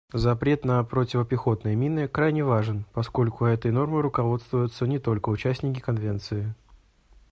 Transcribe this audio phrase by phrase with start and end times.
[0.13, 6.55] Запрет на противопехотные мины крайне важен, поскольку этой нормой руководствуются не только участники Конвенции.